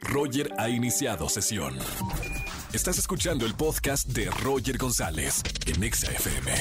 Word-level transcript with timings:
Roger 0.00 0.50
ha 0.58 0.68
iniciado 0.68 1.28
sesión. 1.28 1.74
Estás 2.72 2.98
escuchando 2.98 3.46
el 3.46 3.54
podcast 3.54 4.08
de 4.08 4.30
Roger 4.42 4.78
González 4.78 5.42
en 5.66 5.82
Exa 5.82 6.10
FM. 6.12 6.52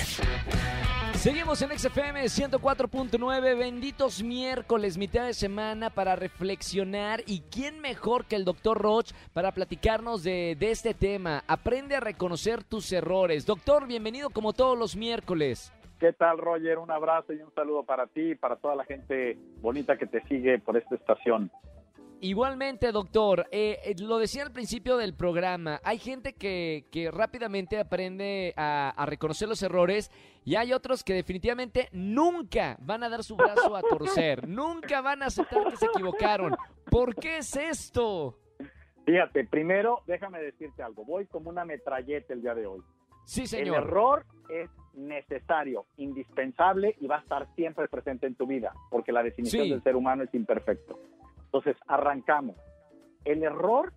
Seguimos 1.13 1.61
en 1.61 1.77
XFM 1.77 2.23
104.9, 2.23 3.57
benditos 3.57 4.23
miércoles, 4.23 4.97
mitad 4.97 5.25
de 5.25 5.33
semana 5.33 5.89
para 5.89 6.15
reflexionar 6.15 7.21
y 7.27 7.42
quién 7.51 7.81
mejor 7.81 8.25
que 8.25 8.36
el 8.36 8.45
doctor 8.45 8.78
Roch 8.78 9.12
para 9.34 9.52
platicarnos 9.52 10.23
de, 10.23 10.55
de 10.57 10.71
este 10.71 10.93
tema. 10.93 11.43
Aprende 11.48 11.96
a 11.96 12.00
reconocer 12.00 12.64
tus 12.64 12.91
errores. 12.91 13.46
Doctor, 13.46 13.86
bienvenido 13.86 14.30
como 14.30 14.54
todos 14.54 14.77
los 14.77 14.96
miércoles. 14.96 15.73
¿Qué 16.00 16.14
tal, 16.14 16.38
Roger? 16.38 16.77
Un 16.77 16.91
abrazo 16.91 17.34
y 17.34 17.41
un 17.41 17.54
saludo 17.54 17.84
para 17.84 18.07
ti 18.07 18.32
y 18.32 18.36
para 18.36 18.55
toda 18.55 18.75
la 18.75 18.86
gente 18.86 19.38
bonita 19.61 19.98
que 19.98 20.07
te 20.07 20.21
sigue 20.27 20.57
por 20.59 20.77
esta 20.77 20.96
estación. 20.96 21.52
Igualmente, 22.22 22.92
doctor, 22.92 23.48
eh, 23.52 23.80
eh, 23.86 23.96
lo 24.00 24.18
decía 24.18 24.44
al 24.44 24.52
principio 24.52 24.98
del 24.98 25.14
programa, 25.14 25.80
hay 25.84 25.98
gente 26.00 26.34
que, 26.34 26.86
que 26.91 27.12
rápidamente 27.12 27.80
aprende 27.80 28.54
a, 28.58 28.90
a 28.90 29.05
reconocer 29.05 29.48
los 29.48 29.64
errores 29.64 30.12
y 30.44 30.55
hay 30.55 30.74
otros 30.74 31.04
que 31.04 31.13
definitivamente 31.13 31.88
nunca 31.94 32.76
van 32.82 33.04
a 33.04 33.10
dar 33.10 33.24
su 33.24 33.38
brazo 33.38 33.74
a 33.76 33.82
torcer, 33.82 34.48
nunca 34.50 35.00
van 35.02 35.24
a 35.24 35.27
aceptar 35.27 35.63
que 35.70 35.77
se 35.77 35.86
equivocaron. 35.86 36.55
¿Por 36.91 37.16
qué 37.16 37.38
es 37.38 37.55
esto? 37.55 38.38
Fíjate, 39.05 39.46
primero 39.46 40.02
déjame 40.05 40.41
decirte 40.41 40.84
algo, 40.84 41.05
voy 41.05 41.26
como 41.26 41.49
una 41.49 41.63
metralleta 41.63 42.34
el 42.34 42.41
día 42.41 42.54
de 42.54 42.66
hoy. 42.68 42.82
Sí, 43.26 43.41
El 43.41 43.48
señor. 43.48 43.77
error 43.84 44.26
es 44.49 44.70
necesario, 44.94 45.86
indispensable 45.98 46.96
y 46.99 47.08
va 47.08 47.18
a 47.18 47.22
estar 47.22 47.48
siempre 47.55 47.88
presente 47.88 48.27
en 48.27 48.36
tu 48.36 48.46
vida, 48.46 48.74
porque 48.90 49.12
la 49.12 49.24
definición 49.24 49.63
Sí. 49.63 49.70
del 49.70 49.84
ser 49.84 49.96
humano 49.96 50.24
es 50.24 50.34
imperfecto. 50.34 50.99
Entonces, 51.52 51.76
arrancamos. 51.88 52.55
El 53.26 53.44
error, 53.44 53.91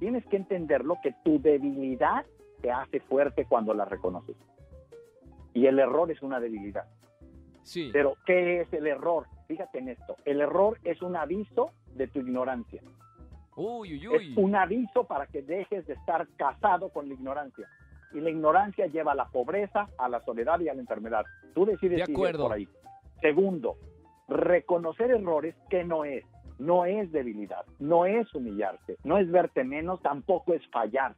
tienes 0.00 0.24
que 0.26 0.36
entenderlo 0.36 0.96
que 1.02 1.14
tu 1.24 1.40
debilidad 1.40 2.24
te 2.62 2.70
hace 2.70 3.00
fuerte 3.00 3.44
cuando 3.44 3.74
la 3.74 3.84
reconoces. 3.84 4.36
Y 5.54 5.66
el 5.66 5.78
error 5.78 6.10
es 6.10 6.22
una 6.22 6.40
debilidad. 6.40 6.84
Sí. 7.62 7.90
Pero, 7.92 8.14
¿qué 8.24 8.62
es 8.62 8.72
el 8.72 8.86
error? 8.86 9.26
Fíjate 9.46 9.78
en 9.78 9.88
esto. 9.90 10.16
El 10.24 10.40
error 10.40 10.78
es 10.84 11.02
un 11.02 11.16
aviso 11.16 11.70
de 11.94 12.06
tu 12.08 12.20
ignorancia. 12.20 12.82
Uy, 13.56 13.94
uy, 13.94 14.08
uy. 14.08 14.32
Es 14.32 14.38
un 14.38 14.54
aviso 14.54 15.04
para 15.04 15.26
que 15.26 15.42
dejes 15.42 15.86
de 15.86 15.94
estar 15.94 16.26
casado 16.36 16.90
con 16.90 17.08
la 17.08 17.14
ignorancia. 17.14 17.66
Y 18.14 18.20
la 18.20 18.30
ignorancia 18.30 18.86
lleva 18.86 19.12
a 19.12 19.14
la 19.14 19.26
pobreza, 19.28 19.88
a 19.98 20.08
la 20.08 20.20
soledad 20.24 20.60
y 20.60 20.68
a 20.68 20.74
la 20.74 20.80
enfermedad. 20.80 21.24
Tú 21.54 21.66
decides 21.66 21.98
De 21.98 22.06
si 22.06 22.12
acuerdo. 22.12 22.44
por 22.44 22.52
ahí. 22.52 22.68
Segundo, 23.20 23.76
reconocer 24.28 25.10
errores 25.10 25.54
que 25.68 25.84
no 25.84 26.04
es. 26.04 26.24
No 26.58 26.84
es 26.84 27.10
debilidad, 27.12 27.64
no 27.78 28.04
es 28.06 28.32
humillarse, 28.34 28.96
no 29.04 29.18
es 29.18 29.30
verte 29.30 29.62
menos, 29.64 30.00
tampoco 30.02 30.54
es 30.54 30.66
fallar. 30.70 31.14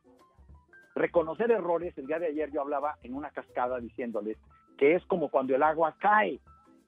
Reconocer 0.94 1.50
errores, 1.50 1.96
el 1.96 2.06
día 2.06 2.18
de 2.18 2.26
ayer 2.26 2.50
yo 2.50 2.60
hablaba 2.60 2.96
en 3.02 3.14
una 3.14 3.30
cascada 3.30 3.78
diciéndoles 3.78 4.36
que 4.76 4.94
es 4.94 5.04
como 5.06 5.28
cuando 5.30 5.54
el 5.54 5.62
agua 5.62 5.94
cae 5.98 6.40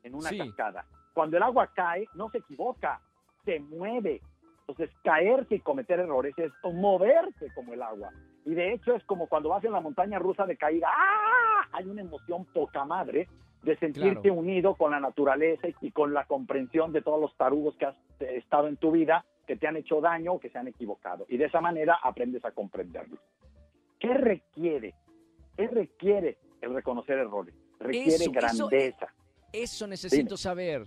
en 0.03 0.14
una 0.14 0.28
Sí. 0.30 0.39
cascada. 0.39 0.84
Cuando 1.14 1.36
el 1.36 1.42
agua 1.42 1.70
cae, 1.75 2.06
no 2.14 2.30
se 2.30 2.39
equivoca, 2.39 3.00
se 3.45 3.61
mueve. 3.61 4.20
Entonces, 4.61 4.91
caerse 5.05 5.56
y 5.56 5.61
cometer 5.61 6.00
errores 6.00 6.34
es 6.39 6.53
moverse 6.64 7.53
como 7.55 7.75
el 7.75 7.83
agua. 7.83 8.11
Y 8.45 8.55
de 8.55 8.73
hecho 8.73 8.95
es 8.95 9.05
como 9.05 9.28
cuando 9.28 9.50
vas 9.50 9.62
en 9.64 9.73
la 9.73 9.80
montaña 9.80 10.19
rusa 10.19 10.47
de 10.47 10.56
caída. 10.56 10.89
¡Ah! 10.91 11.69
Hay 11.73 11.86
una 11.86 12.00
emoción 12.00 12.45
poca 12.47 12.84
madre 12.84 13.28
de 13.63 13.77
sentirte 13.77 14.21
Claro. 14.23 14.35
unido 14.35 14.75
con 14.75 14.91
la 14.91 15.01
naturaleza 15.01 15.69
y 15.81 15.91
con 15.93 16.13
la 16.13 16.25
comprensión 16.27 16.93
de 16.93 17.03
todos 17.03 17.21
los 17.21 17.37
tarugos 17.37 17.77
que 17.77 17.87
has 17.87 17.97
eh, 18.21 18.37
estado 18.39 18.67
en 18.69 18.77
tu 18.77 18.91
vida, 18.91 19.25
que 19.47 19.57
te 19.57 19.67
han 19.69 19.77
hecho 19.77 20.01
daño 20.01 20.35
o 20.35 20.41
que 20.41 20.51
se 20.51 20.59
han 20.59 20.69
equivocado. 20.69 21.27
Y 21.29 21.37
de 21.37 21.45
esa 21.47 21.61
manera 21.61 21.99
aprendes 22.03 22.45
a 22.45 22.51
comprenderlos. 22.53 23.21
¿Qué 24.01 24.15
requiere? 24.15 24.95
¿Qué 25.57 25.69
requiere 25.69 26.39
el 26.61 26.75
reconocer 26.75 27.19
errores? 27.19 27.55
Requiere 27.79 28.09
Eso, 28.09 28.23
eso- 28.25 28.33
grandeza 28.69 29.14
Eso 29.53 29.86
necesito 29.86 30.36
saber. 30.36 30.86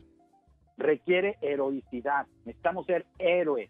requiere 0.77 1.37
heroicidad. 1.41 2.27
Necesitamos 2.45 2.85
ser 2.85 3.05
héroes. 3.19 3.69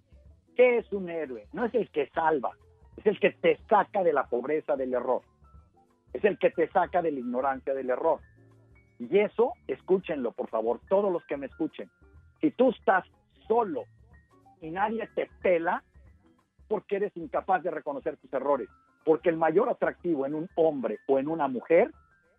¿Qué 0.56 0.78
es 0.78 0.92
un 0.94 1.10
héroe? 1.10 1.48
No 1.54 1.66
es 1.66 1.76
el 1.76 1.90
que 1.92 2.08
salva, 2.10 2.52
es 2.98 3.06
el 3.06 3.20
que 3.20 3.32
te 3.32 3.58
saca 3.70 4.02
de 4.04 4.14
la 4.14 4.24
pobreza 4.28 4.76
del 4.76 4.94
error. 4.94 5.22
Es 6.14 6.24
el 6.24 6.40
que 6.40 6.50
te 6.50 6.68
saca 6.70 7.02
de 7.02 7.12
la 7.12 7.20
ignorancia 7.20 7.74
del 7.74 7.90
error. 7.90 8.20
Y 9.00 9.20
eso, 9.20 9.54
escúchenlo, 9.68 10.32
por 10.32 10.50
favor, 10.50 10.80
todos 10.88 11.12
los 11.12 11.24
que 11.26 11.38
me 11.38 11.48
escuchen. 11.48 11.90
Si 12.42 12.52
tú 12.52 12.70
estás 12.70 13.06
solo 13.48 13.84
y 14.62 14.72
nadie 14.72 15.08
te 15.16 15.30
pela, 15.42 15.84
porque 16.68 16.98
eres 16.98 17.16
incapaz 17.16 17.64
de 17.64 17.72
reconocer 17.72 18.18
tus 18.18 18.32
errores. 18.34 18.70
Porque 19.04 19.30
el 19.30 19.38
mayor 19.38 19.70
atractivo 19.70 20.26
en 20.26 20.34
un 20.34 20.50
hombre 20.56 21.00
o 21.08 21.20
en 21.20 21.28
una 21.28 21.48
mujer 21.48 21.92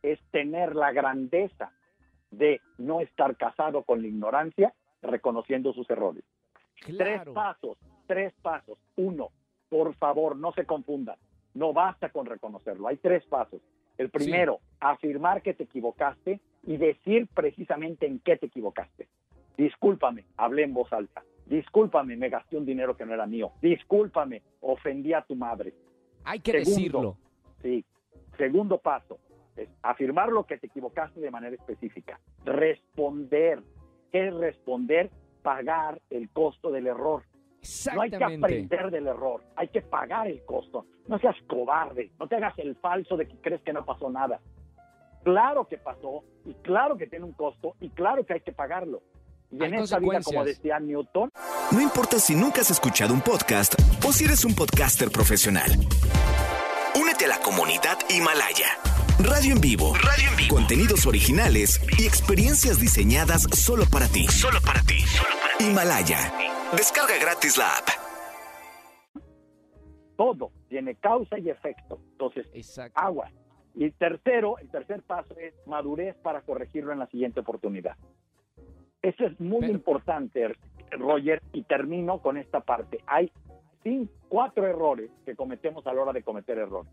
es 0.03 0.19
tener 0.31 0.75
la 0.75 0.93
grandeza 0.93 1.73
de 2.31 2.61
no 2.79 3.01
estar 3.01 3.37
casado 3.37 3.83
con 3.83 4.03
la 4.03 4.09
ignorancia, 4.09 4.75
reconociendo 5.03 5.73
sus 5.73 5.89
errores. 5.91 6.25
Tres 6.85 7.23
pasos, 7.33 7.79
tres 8.07 8.35
pasos. 8.43 8.79
Uno, 8.97 9.31
por 9.69 9.95
favor, 9.95 10.37
no 10.37 10.53
se 10.53 10.67
confundan. 10.67 11.17
No 11.55 11.73
basta 11.73 12.11
con 12.11 12.27
reconocerlo. 12.27 12.89
Hay 12.89 12.97
tres 12.97 13.25
pasos. 13.27 13.63
El 13.97 14.11
primero, 14.11 14.61
afirmar 14.81 15.43
que 15.43 15.55
te 15.55 15.65
equivocaste 15.65 16.41
y 16.65 16.77
decir 16.77 17.29
precisamente 17.35 18.07
en 18.07 18.19
qué 18.21 18.37
te 18.37 18.47
equivocaste. 18.47 19.09
Discúlpame, 19.57 20.27
hablé 20.37 20.65
en 20.65 20.75
voz 20.75 20.93
alta. 20.93 21.23
Discúlpame, 21.47 22.17
me 22.17 22.29
gasté 22.29 22.57
un 22.57 22.67
dinero 22.67 22.97
que 22.97 23.07
no 23.07 23.15
era 23.15 23.27
mío. 23.27 23.53
Discúlpame, 23.63 24.43
ofendí 24.61 25.13
a 25.13 25.23
tu 25.23 25.37
madre. 25.37 25.73
Hay 26.25 26.41
que 26.41 26.53
Segundo. 26.53 26.71
decirlo. 26.71 27.17
Sí. 27.63 27.85
Segundo 28.37 28.79
paso 28.79 29.19
es 29.57 29.69
afirmar 29.83 30.31
lo 30.31 30.45
que 30.45 30.59
te 30.59 30.67
equivocaste 30.67 31.21
de 31.21 31.31
manera 31.31 31.55
específica. 31.55 32.21
Responder. 32.45 33.63
¿Qué 34.13 34.29
es 34.29 34.35
responder? 34.35 35.11
Pagar 35.43 36.01
el 36.11 36.29
costo 36.31 36.71
del 36.71 36.89
error. 36.89 37.23
No 37.95 38.03
hay 38.03 38.11
que 38.11 38.17
aprender 38.25 38.91
del 38.91 39.07
error, 39.09 39.43
hay 39.57 39.69
que 39.69 39.83
pagar 39.83 40.29
el 40.29 40.45
costo. 40.45 40.87
No 41.09 41.19
seas 41.19 41.37
cobarde, 41.49 42.11
no 42.19 42.29
te 42.29 42.37
hagas 42.37 42.57
el 42.59 42.77
falso 42.77 43.17
de 43.17 43.27
que 43.27 43.37
crees 43.39 43.63
que 43.63 43.73
no 43.73 43.85
pasó 43.85 44.11
nada. 44.11 44.41
Claro 45.27 45.67
que 45.67 45.77
pasó, 45.77 46.23
y 46.45 46.55
claro 46.63 46.97
que 46.97 47.09
tiene 47.09 47.25
un 47.25 47.33
costo, 47.33 47.75
y 47.81 47.91
claro 47.91 48.25
que 48.25 48.35
hay 48.35 48.41
que 48.43 48.53
pagarlo. 48.53 49.03
Y 49.51 49.61
Hay 49.61 49.71
en 49.71 49.75
esta 49.81 49.99
vida, 49.99 50.21
como 50.23 50.45
decía 50.45 50.79
Newton, 50.79 51.33
No 51.73 51.81
importa 51.81 52.21
si 52.21 52.37
nunca 52.37 52.61
has 52.61 52.71
escuchado 52.71 53.13
un 53.13 53.21
podcast 53.21 53.75
o 54.07 54.13
si 54.13 54.25
eres 54.25 54.45
un 54.45 54.55
podcaster 54.55 55.11
profesional. 55.11 55.69
Únete 56.95 57.25
a 57.25 57.29
la 57.29 57.41
comunidad 57.41 57.99
Himalaya. 58.09 58.69
Radio 59.19 59.55
en 59.55 59.61
vivo. 59.61 59.95
Radio 59.97 60.31
en 60.31 60.37
vivo. 60.37 60.55
Contenidos 60.55 61.07
originales 61.07 61.81
y 61.99 62.07
experiencias 62.07 62.79
diseñadas 62.81 63.43
solo 63.53 63.83
para 63.91 64.07
ti. 64.07 64.29
Solo 64.29 64.61
para 64.65 64.81
ti. 64.83 64.99
Himalaya. 65.59 66.33
Descarga 66.77 67.19
gratis 67.21 67.57
la 67.59 67.67
app. 67.79 67.89
todo 70.17 70.53
tiene 70.69 70.95
causa 70.95 71.37
y 71.37 71.51
efecto. 71.51 71.99
Entonces, 72.13 72.47
Exacto. 72.55 73.01
agua. 73.01 73.29
Y 73.77 73.85
el 73.85 73.93
tercero, 73.93 74.59
el 74.59 74.69
tercer 74.71 75.03
paso 75.03 75.37
es 75.39 75.55
madurez 75.67 76.17
para 76.23 76.41
corregirlo 76.41 76.93
en 76.93 76.99
la 76.99 77.07
siguiente 77.09 77.41
oportunidad. 77.41 77.95
Eso 79.03 79.25
es 79.27 79.39
muy 79.39 79.61
Pero- 79.61 79.73
importante, 79.73 80.57
Roger, 80.93 81.43
y 81.53 81.63
termino 81.63 82.21
con 82.21 82.39
esta 82.39 82.61
parte. 82.61 82.99
Hay 83.07 83.31
cinco, 83.83 84.13
cuatro 84.29 84.67
errores 84.67 85.11
que 85.27 85.37
cometemos 85.37 85.87
a 85.87 85.93
la 85.93 86.03
hora 86.03 86.13
de 86.13 86.23
cometer 86.23 86.59
errores. 86.59 86.91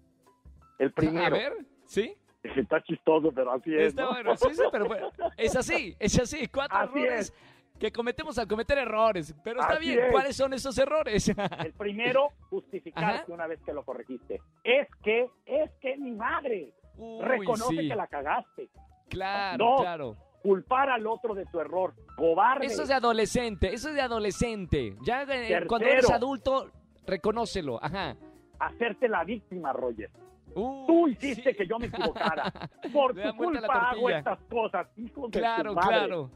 El 0.77 0.89
A 0.89 0.91
primero, 0.91 1.35
ver, 1.35 1.53
¿sí? 1.85 2.13
está 2.43 2.83
chistoso, 2.83 3.31
pero 3.31 3.53
así 3.53 3.73
es. 3.73 3.87
Está 3.87 4.03
¿no? 4.03 4.09
bueno, 4.11 4.35
sí, 4.35 4.53
sí, 4.53 4.63
pero 4.71 4.85
bueno, 4.85 5.09
es 5.37 5.55
así, 5.55 5.95
es 5.99 6.19
así. 6.19 6.47
Cuatro 6.49 6.77
Así 6.77 6.99
errores 6.99 7.33
que 7.79 7.91
cometemos 7.91 8.37
al 8.37 8.47
cometer 8.47 8.77
erros. 8.77 9.33
Pero 9.43 9.59
está 9.61 9.73
Así 9.73 9.87
bien, 9.87 9.99
es. 10.05 10.11
¿cuáles 10.11 10.35
son 10.35 10.53
esos 10.53 10.77
errores? 10.77 11.27
El 11.29 11.73
primero, 11.73 12.29
justificarte 12.49 13.23
Ajá. 13.23 13.25
una 13.33 13.47
vez 13.47 13.59
que 13.65 13.73
lo 13.73 13.83
corregiste. 13.83 14.39
Es 14.63 14.87
que, 15.03 15.29
es 15.45 15.71
que 15.81 15.97
mi 15.97 16.11
madre 16.11 16.73
Uy, 16.97 17.23
reconoce 17.25 17.75
sí, 17.81 17.87
que 17.89 17.95
la 17.95 18.07
cagaste. 18.07 18.69
claro, 19.09 19.75
claro. 19.79 20.15
Culpar 20.41 20.89
al 20.89 21.07
otro 21.07 21.33
de 21.33 21.45
tu 21.45 21.59
error. 21.61 21.93
Cobarde. 22.17 22.65
Eso 22.65 22.81
es 22.83 22.89
de 22.89 22.93
adolescente, 22.95 23.73
eso 23.73 23.87
es 23.89 23.95
de 23.95 24.01
adolescente. 24.01 24.95
Ya 25.01 25.23
eh, 25.23 25.25
Tercero. 25.25 25.67
cuando 25.67 25.87
eres 25.87 26.09
adulto, 26.11 26.69
reconócelo. 27.05 27.79
Ajá. 27.81 28.15
hacerte 28.59 29.07
la 29.07 29.23
víctima, 29.23 29.71
Roger. 29.73 30.09
Uy, 30.55 30.85
Tú 30.85 31.07
hiciste 31.07 31.51
sí. 31.51 31.57
que 31.57 31.65
yo 31.65 31.79
me 31.79 31.85
equivocara. 31.87 32.51
Por 32.91 33.15
tu 33.15 33.35
culpa 33.37 33.89
hago 33.91 34.09
estas 34.09 34.39
cosas. 34.49 34.87
Hijos 34.97 35.31
de 35.31 35.39
Claro, 35.39 35.69
tu 35.71 35.75
madre. 35.75 35.89
claro. 35.97 36.29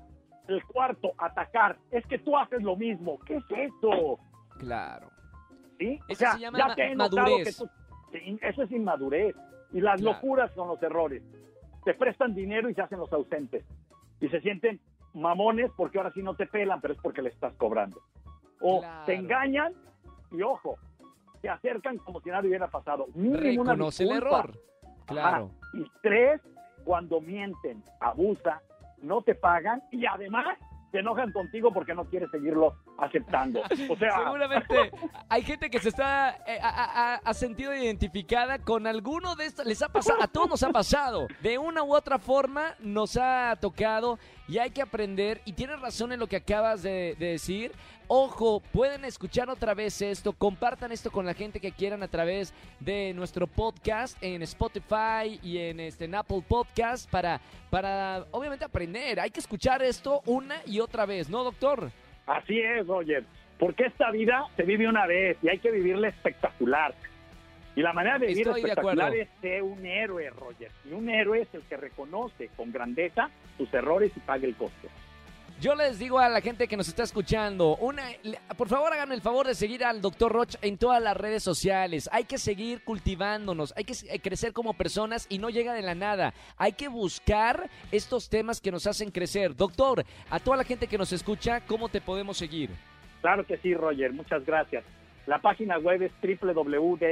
El 0.47 0.63
cuarto, 0.65 1.11
atacar. 1.17 1.77
Es 1.91 2.05
que 2.07 2.19
tú 2.19 2.37
haces 2.37 2.61
lo 2.63 2.75
mismo. 2.75 3.19
¿Qué 3.25 3.35
es 3.37 3.43
eso? 3.51 4.19
Claro. 4.59 5.09
¿Sí? 5.77 5.99
Eso 6.07 6.25
se 6.33 6.39
llama 6.39 6.57
ya 6.59 6.75
te 6.75 6.91
he 6.91 6.95
notado 6.95 7.21
madurez. 7.23 7.57
que 7.57 7.63
tú- 7.65 7.69
Sí, 8.11 8.39
eso 8.41 8.63
es 8.63 8.71
inmadurez. 8.71 9.35
Y 9.73 9.81
las 9.81 9.99
Claro. 10.01 10.15
locuras 10.15 10.51
son 10.55 10.69
los 10.69 10.81
errores. 10.81 11.21
Te 11.83 11.93
prestan 11.93 12.33
dinero 12.33 12.69
y 12.69 12.73
se 12.73 12.81
hacen 12.81 12.99
los 12.99 13.11
ausentes. 13.11 13.65
Y 14.21 14.29
se 14.29 14.39
sienten 14.41 14.79
mamones 15.13 15.69
porque 15.75 15.97
ahora 15.97 16.11
sí 16.13 16.23
no 16.23 16.33
te 16.35 16.45
pelan, 16.47 16.79
pero 16.81 16.93
es 16.93 16.99
porque 17.01 17.21
le 17.21 17.29
estás 17.29 17.53
cobrando. 17.55 18.01
O 18.61 18.79
Claro. 18.79 19.05
te 19.05 19.13
engañan 19.15 19.73
y 20.31 20.41
ojo, 20.41 20.77
se 21.41 21.49
acercan 21.49 21.97
como 21.99 22.21
si 22.21 22.29
nada 22.29 22.41
hubiera 22.47 22.67
pasado. 22.69 23.07
Mínimo 23.13 23.61
una 23.63 23.73
Reconoce 23.73 24.03
el 24.03 24.11
error. 24.11 24.57
Claro. 25.05 25.51
Ajá. 25.61 25.77
Y 25.77 25.85
tres, 26.01 26.41
cuando 26.85 27.19
mienten, 27.21 27.83
abusan, 27.99 28.59
no 29.01 29.21
te 29.21 29.35
pagan 29.35 29.83
y 29.91 30.05
además 30.05 30.57
se 30.91 30.99
enojan 30.99 31.31
contigo 31.31 31.73
porque 31.73 31.93
no 31.93 32.05
quieres 32.05 32.31
seguirlo 32.31 32.75
aceptando. 32.97 33.61
O 33.89 33.95
sea, 33.95 34.17
Seguramente 34.23 34.91
hay 35.29 35.43
gente 35.43 35.69
que 35.69 35.79
se 35.79 35.89
está 35.89 36.37
eh, 36.45 36.59
sentido 37.33 37.73
identificada 37.75 38.59
con 38.59 38.87
alguno 38.87 39.35
de 39.35 39.45
estos. 39.45 39.65
Les 39.65 39.81
ha 39.81 39.89
pasado, 39.89 40.21
a 40.21 40.27
todos 40.27 40.49
nos 40.49 40.63
ha 40.63 40.69
pasado. 40.69 41.27
De 41.41 41.57
una 41.57 41.83
u 41.83 41.95
otra 41.95 42.19
forma 42.19 42.75
nos 42.79 43.17
ha 43.17 43.55
tocado 43.59 44.19
y 44.47 44.57
hay 44.57 44.71
que 44.71 44.81
aprender. 44.81 45.41
Y 45.45 45.53
tienes 45.53 45.79
razón 45.79 46.11
en 46.11 46.19
lo 46.19 46.27
que 46.27 46.37
acabas 46.37 46.83
de, 46.83 47.15
de 47.19 47.27
decir. 47.27 47.71
Ojo, 48.09 48.61
pueden 48.71 49.03
escuchar 49.03 49.49
otra 49.49 49.73
vez 49.73 50.01
esto. 50.01 50.31
Compartan 50.31 50.93
esto 50.93 51.11
con 51.11 51.25
la 51.25 51.33
gente 51.33 51.59
que 51.59 51.73
quieran 51.73 52.03
a 52.03 52.07
través 52.07 52.53
de 52.79 53.13
nuestro 53.13 53.47
podcast 53.47 54.17
en 54.21 54.41
Spotify 54.43 55.37
y 55.43 55.57
en, 55.57 55.81
este, 55.81 56.09
Apple 56.15 56.41
Podcast 56.47 57.09
para, 57.09 57.41
para 57.69 58.25
obviamente 58.31 58.63
aprender. 58.63 59.19
Hay 59.19 59.29
que 59.29 59.41
escuchar 59.41 59.81
esto 59.81 60.21
una 60.25 60.55
y 60.65 60.79
otra 60.79 61.05
vez, 61.05 61.29
¿no, 61.29 61.43
doctor? 61.43 61.91
Así 62.27 62.59
es, 62.59 62.85
Roger. 62.85 63.23
Porque 63.57 63.85
esta 63.85 64.11
vida 64.11 64.45
se 64.55 64.63
vive 64.63 64.87
una 64.87 65.07
vez 65.07 65.37
y 65.41 65.49
hay 65.49 65.59
que 65.59 65.71
vivirla 65.71 66.09
espectacular. 66.09 66.93
Y 67.75 67.81
la 67.81 67.93
manera 67.93 68.19
de 68.19 68.27
vivir 68.27 68.47
Estoy 68.47 68.61
espectacular 68.61 69.15
es 69.15 69.29
ser 69.41 69.63
un 69.63 69.85
héroe, 69.85 70.29
Roger. 70.29 70.71
Y 70.85 70.93
un 70.93 71.09
héroe 71.09 71.41
es 71.41 71.53
el 71.53 71.61
que 71.61 71.77
reconoce 71.77 72.49
con 72.55 72.71
grandeza 72.71 73.29
sus 73.57 73.73
errores 73.73 74.11
y 74.15 74.19
paga 74.19 74.45
el 74.45 74.55
costo. 74.55 74.87
Yo 75.59 75.73
les 75.73 75.97
digo 75.97 76.19
a 76.19 76.29
la 76.29 76.39
gente 76.39 76.67
que 76.67 76.77
nos 76.77 76.87
está 76.87 77.01
escuchando, 77.01 77.77
una, 77.77 78.03
por 78.55 78.67
favor 78.67 78.93
háganme 78.93 79.15
el 79.15 79.21
favor 79.21 79.47
de 79.47 79.55
seguir 79.55 79.83
al 79.83 80.01
Dr. 80.01 80.31
Roch 80.31 80.53
en 80.61 80.77
todas 80.77 81.01
las 81.01 81.17
redes 81.17 81.41
sociales. 81.41 82.07
Hay 82.13 82.25
que 82.25 82.37
seguir 82.37 82.83
cultivándonos, 82.83 83.73
hay 83.75 83.83
que 83.83 83.93
eh, 84.07 84.19
crecer 84.19 84.53
como 84.53 84.75
personas 84.75 85.25
y 85.29 85.39
no 85.39 85.49
llega 85.49 85.73
de 85.73 85.81
la 85.81 85.95
nada. 85.95 86.35
Hay 86.57 86.73
que 86.73 86.89
buscar 86.89 87.71
estos 87.91 88.29
temas 88.29 88.61
que 88.61 88.71
nos 88.71 88.85
hacen 88.85 89.09
crecer. 89.09 89.55
Doctor, 89.55 90.03
a 90.29 90.39
toda 90.39 90.57
la 90.57 90.63
gente 90.63 90.85
que 90.85 90.99
nos 90.99 91.11
escucha, 91.11 91.61
¿cómo 91.61 91.89
te 91.89 92.01
podemos 92.01 92.37
seguir? 92.37 92.69
Claro 93.21 93.43
que 93.43 93.57
sí, 93.57 93.73
Roger. 93.73 94.13
Muchas 94.13 94.45
gracias. 94.45 94.83
La 95.25 95.39
página 95.39 95.79
web 95.79 96.03
es 96.03 96.11
www.drroch.mx 96.21 97.07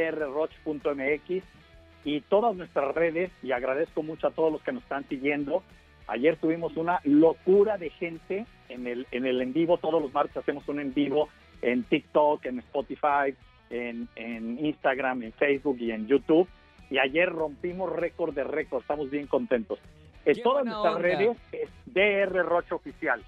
y 2.04 2.22
todas 2.22 2.56
nuestras 2.56 2.94
redes, 2.94 3.32
y 3.42 3.52
agradezco 3.54 4.04
mucho 4.04 4.28
a 4.28 4.32
todos 4.32 4.52
los 4.52 4.62
que 4.62 4.72
nos 4.72 4.84
están 4.84 5.10
siguiendo. 5.10 5.64
Ayer 6.08 6.38
tuvimos 6.38 6.78
una 6.78 7.00
locura 7.04 7.78
de 7.78 7.90
gente 7.90 8.46
en 8.70 8.88
el, 8.88 9.08
en 9.12 9.26
el 9.26 9.42
en 9.42 9.54
vivo. 9.54 9.78
Todos 9.78 10.02
los 10.02 10.14
martes 10.14 10.38
hacemos 10.38 10.68
un 10.70 10.80
en 10.80 10.94
vivo 10.94 11.30
en 11.62 11.84
TikTok, 11.84 12.46
en 12.46 12.60
Spotify, 12.60 13.36
en, 13.70 14.08
en 14.16 14.64
Instagram, 14.64 15.24
en 15.24 15.34
Facebook 15.34 15.78
y 15.80 15.92
en 15.92 16.08
YouTube. 16.08 16.48
Y 16.90 17.00
ayer 17.00 17.30
rompimos 17.30 17.92
récord 17.92 18.36
de 18.36 18.44
récord. 18.44 18.82
Estamos 18.82 19.10
bien 19.10 19.28
contentos. 19.28 19.80
En 20.26 20.36
¡Qué 20.36 20.42
todas 20.42 20.66
nuestras 20.66 20.96
onda! 20.96 21.08
redes 21.08 21.38
es 21.52 21.70
DR 21.86 22.44
Roch 22.46 22.72
Oficial. 22.72 23.22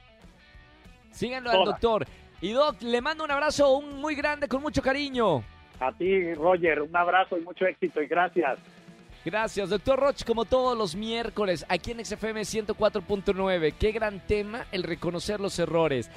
Síganlo 1.11 1.49
al 1.49 1.65
doctor. 1.65 2.05
Y 2.41 2.51
Doc, 2.51 2.81
le 2.81 3.01
mando 3.01 3.23
un 3.23 3.31
abrazo 3.31 3.75
un 3.77 3.99
muy 3.99 4.13
grande 4.13 4.47
con 4.47 4.61
mucho 4.61 4.81
cariño. 4.83 5.41
A 5.79 5.91
ti, 5.91 6.33
Roger, 6.35 6.81
un 6.81 6.95
abrazo 6.95 7.37
y 7.37 7.41
mucho 7.41 7.65
éxito 7.65 8.01
y 8.01 8.07
gracias. 8.07 8.59
Gracias, 9.27 9.69
doctor 9.69 9.99
Roch, 9.99 10.23
como 10.23 10.45
todos 10.45 10.77
los 10.77 10.95
miércoles, 10.95 11.65
aquí 11.67 11.91
en 11.91 12.05
XFM 12.05 12.43
104.9. 12.43 13.73
Qué 13.77 13.91
gran 13.91 14.25
tema 14.25 14.65
el 14.71 14.83
reconocer 14.83 15.41
los 15.41 15.59
errores. 15.59 16.09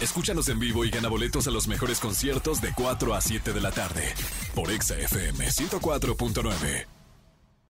Escúchanos 0.00 0.48
en 0.48 0.58
vivo 0.58 0.86
y 0.86 0.90
gana 0.90 1.10
boletos 1.10 1.46
a 1.46 1.50
los 1.50 1.68
mejores 1.68 2.00
conciertos 2.00 2.62
de 2.62 2.72
4 2.74 3.14
a 3.14 3.20
7 3.20 3.52
de 3.52 3.60
la 3.60 3.70
tarde 3.70 4.14
por 4.54 4.70
Exa 4.70 4.96
FM 4.96 5.46
104.9. 5.46 6.95